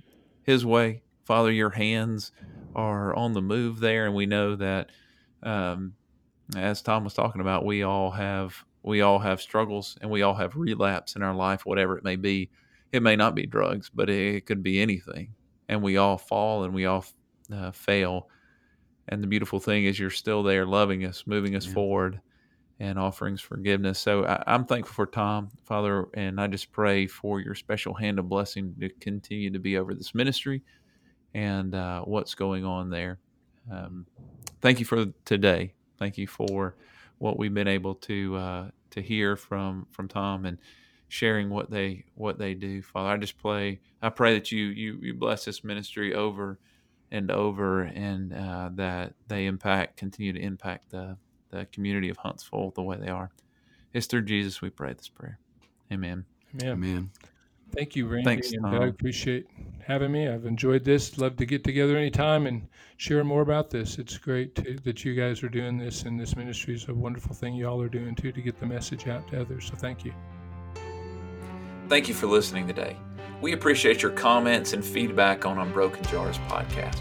[0.43, 2.33] His way, Father, your hands
[2.75, 4.91] are on the move there, and we know that
[5.43, 5.95] um,
[6.57, 10.35] as Tom was talking about, we all have we all have struggles and we all
[10.35, 12.51] have relapse in our life, whatever it may be.
[12.93, 15.35] It may not be drugs, but it could be anything,
[15.69, 17.05] and we all fall and we all
[17.53, 18.29] uh, fail.
[19.09, 21.75] And the beautiful thing is, you're still there, loving us, moving us yeah.
[21.75, 22.21] forward,
[22.79, 23.99] and offerings forgiveness.
[23.99, 28.19] So I, I'm thankful for Tom, Father, and I just pray for your special hand
[28.19, 30.63] of blessing to continue to be over this ministry
[31.35, 33.19] and uh, what's going on there.
[33.71, 34.07] Um,
[34.61, 36.77] thank you for today thank you for
[37.19, 40.59] what we've been able to uh, to hear from from Tom and
[41.09, 42.83] sharing what they what they do.
[42.83, 46.59] Father, I just pray I pray that you you you bless this ministry over
[47.11, 51.17] and over, and uh, that they impact continue to impact the
[51.51, 53.31] the community of Huntsville the way they are.
[53.93, 55.39] It's through Jesus we pray this prayer.
[55.93, 56.25] Amen.
[56.55, 56.73] Amen.
[56.73, 57.11] Amen.
[57.75, 58.25] Thank you, Randy.
[58.25, 59.49] Thanks, and I appreciate
[59.85, 60.29] having me.
[60.29, 61.19] I've enjoyed this.
[61.19, 62.67] Love to get together anytime and
[62.97, 63.99] share more about this.
[63.99, 67.35] It's great to, that you guys are doing this, and this ministry is a wonderful
[67.35, 69.67] thing you all are doing too to get the message out to others.
[69.67, 70.15] So thank you.
[71.89, 72.97] Thank you for listening today.
[73.41, 77.01] We appreciate your comments and feedback on Unbroken Jars podcast.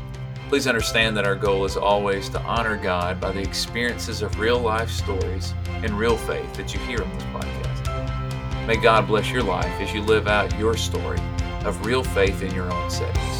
[0.56, 4.58] Please understand that our goal is always to honor God by the experiences of real
[4.58, 8.66] life stories and real faith that you hear on this podcast.
[8.66, 11.20] May God bless your life as you live out your story
[11.66, 13.35] of real faith in your own settings.